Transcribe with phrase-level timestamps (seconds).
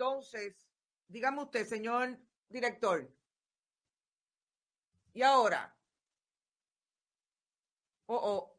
[0.00, 0.56] Entonces,
[1.08, 2.18] dígame usted, señor
[2.48, 3.06] director.
[5.12, 5.76] Y ahora.
[8.06, 8.58] Oh, oh.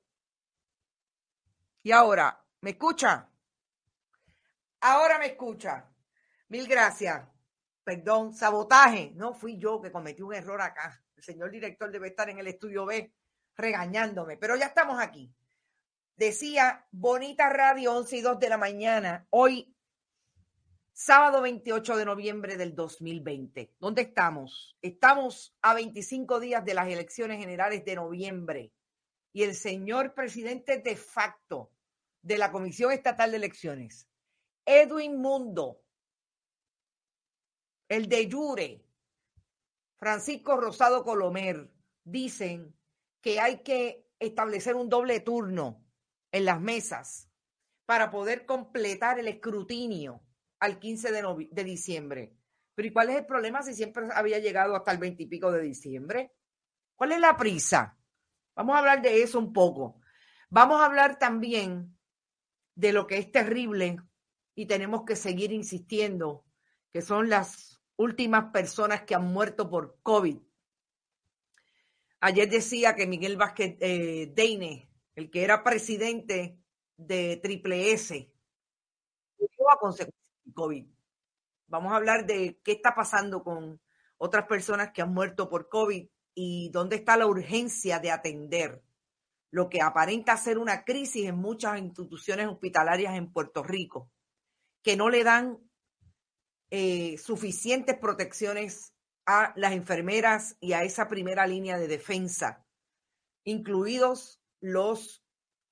[1.81, 3.27] Y ahora, ¿me escucha?
[4.81, 5.89] Ahora me escucha.
[6.49, 7.27] Mil gracias.
[7.83, 9.11] Perdón, sabotaje.
[9.15, 11.03] No fui yo que cometí un error acá.
[11.15, 13.15] El señor director debe estar en el estudio B
[13.55, 15.33] regañándome, pero ya estamos aquí.
[16.15, 19.75] Decía Bonita Radio 11 y 2 de la mañana, hoy
[21.03, 23.73] sábado 28 de noviembre del 2020.
[23.79, 24.77] ¿Dónde estamos?
[24.83, 28.71] Estamos a 25 días de las elecciones generales de noviembre
[29.33, 31.71] y el señor presidente de facto
[32.21, 34.07] de la Comisión Estatal de Elecciones,
[34.63, 35.81] Edwin Mundo,
[37.89, 38.85] el de Yure,
[39.97, 41.67] Francisco Rosado Colomer,
[42.03, 42.77] dicen
[43.21, 45.83] que hay que establecer un doble turno
[46.31, 47.27] en las mesas
[47.87, 50.21] para poder completar el escrutinio
[50.61, 52.37] al 15 de, de diciembre.
[52.73, 55.51] Pero ¿y cuál es el problema si siempre había llegado hasta el 20 y pico
[55.51, 56.31] de diciembre?
[56.95, 57.97] ¿Cuál es la prisa?
[58.55, 59.99] Vamos a hablar de eso un poco.
[60.49, 61.97] Vamos a hablar también
[62.75, 63.97] de lo que es terrible
[64.55, 66.45] y tenemos que seguir insistiendo,
[66.93, 70.37] que son las últimas personas que han muerto por COVID.
[72.19, 76.59] Ayer decía que Miguel Vázquez eh, Deine, el que era presidente
[76.97, 78.31] de Triple S,
[79.71, 80.20] a consecuencia
[80.53, 80.85] COVID.
[81.67, 83.79] Vamos a hablar de qué está pasando con
[84.17, 88.83] otras personas que han muerto por COVID y dónde está la urgencia de atender
[89.51, 94.09] lo que aparenta ser una crisis en muchas instituciones hospitalarias en Puerto Rico,
[94.81, 95.59] que no le dan
[96.69, 98.93] eh, suficientes protecciones
[99.25, 102.65] a las enfermeras y a esa primera línea de defensa,
[103.43, 105.23] incluidos los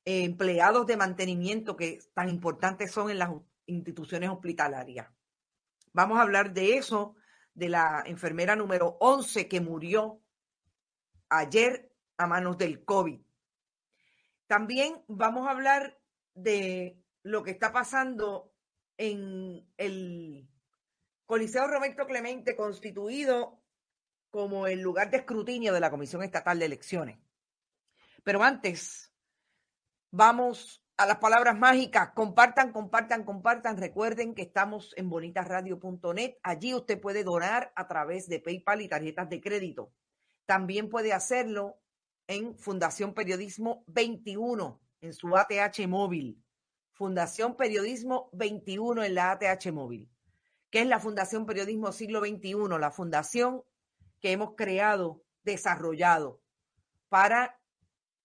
[0.06, 3.30] eh, empleados de mantenimiento que tan importantes son en las
[3.70, 5.08] instituciones hospitalarias.
[5.94, 7.16] Vamos a hablar de eso,
[7.54, 10.22] de la enfermera número 11 que murió
[11.30, 13.22] ayer a manos del COVID.
[14.48, 16.00] También vamos a hablar
[16.34, 18.54] de lo que está pasando
[18.98, 20.50] en el
[21.26, 23.62] Coliseo Roberto Clemente, constituido
[24.30, 27.20] como el lugar de escrutinio de la Comisión Estatal de Elecciones.
[28.24, 29.14] Pero antes,
[30.12, 32.12] vamos a las palabras mágicas.
[32.14, 33.78] Compartan, compartan, compartan.
[33.78, 36.36] Recuerden que estamos en bonitasradio.net.
[36.44, 39.94] Allí usted puede donar a través de PayPal y tarjetas de crédito.
[40.46, 41.80] También puede hacerlo
[42.28, 46.44] en Fundación Periodismo 21, en su ATH móvil.
[46.92, 50.10] Fundación Periodismo 21 en la ATH móvil,
[50.70, 53.64] que es la Fundación Periodismo Siglo XXI, la fundación
[54.20, 56.42] que hemos creado, desarrollado
[57.08, 57.58] para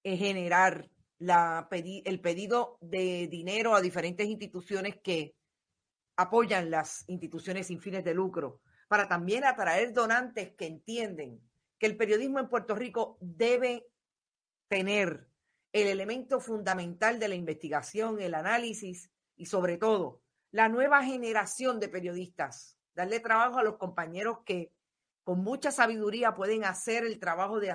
[0.03, 0.91] eh, generar
[1.25, 5.35] la, el pedido de dinero a diferentes instituciones que
[6.17, 11.41] apoyan las instituciones sin fines de lucro, para también atraer donantes que entienden
[11.79, 13.87] que el periodismo en Puerto Rico debe
[14.69, 15.29] tener
[15.73, 20.23] el elemento fundamental de la investigación, el análisis y sobre todo
[20.53, 24.73] la nueva generación de periodistas, darle trabajo a los compañeros que
[25.25, 27.75] con mucha sabiduría pueden hacer el trabajo de,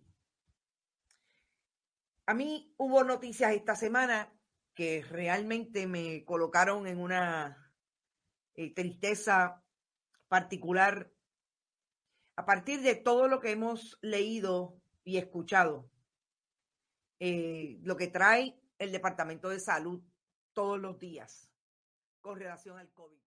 [2.25, 4.33] A mí hubo noticias esta semana
[4.73, 7.73] que realmente me colocaron en una
[8.55, 9.63] eh, tristeza
[10.27, 11.09] particular
[12.35, 15.89] a partir de todo lo que hemos leído y escuchado,
[17.19, 20.03] eh, lo que trae el Departamento de Salud
[20.53, 21.49] todos los días
[22.21, 23.26] con relación al COVID.